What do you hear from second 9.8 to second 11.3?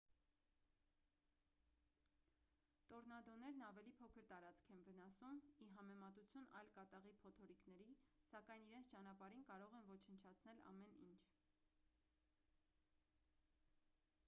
են ոչնչացնել ամեն ինչ